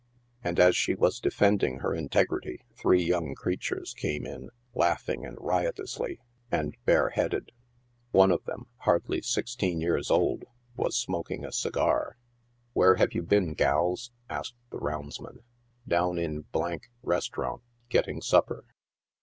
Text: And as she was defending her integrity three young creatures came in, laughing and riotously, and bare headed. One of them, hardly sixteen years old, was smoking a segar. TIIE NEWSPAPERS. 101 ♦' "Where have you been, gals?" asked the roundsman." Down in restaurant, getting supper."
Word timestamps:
And 0.43 0.59
as 0.59 0.75
she 0.75 0.95
was 0.95 1.19
defending 1.19 1.81
her 1.81 1.93
integrity 1.93 2.65
three 2.75 3.03
young 3.03 3.35
creatures 3.35 3.93
came 3.93 4.25
in, 4.25 4.49
laughing 4.73 5.27
and 5.27 5.37
riotously, 5.39 6.19
and 6.51 6.75
bare 6.85 7.09
headed. 7.11 7.51
One 8.09 8.31
of 8.31 8.43
them, 8.45 8.65
hardly 8.77 9.21
sixteen 9.21 9.79
years 9.79 10.09
old, 10.09 10.45
was 10.75 10.97
smoking 10.97 11.45
a 11.45 11.51
segar. 11.51 12.17
TIIE 12.17 12.17
NEWSPAPERS. 12.33 12.73
101 12.73 12.73
♦' 12.73 12.73
"Where 12.73 12.95
have 12.95 13.13
you 13.13 13.21
been, 13.21 13.53
gals?" 13.53 14.11
asked 14.27 14.55
the 14.71 14.79
roundsman." 14.79 15.43
Down 15.87 16.17
in 16.17 16.45
restaurant, 17.03 17.61
getting 17.89 18.23
supper." 18.23 18.65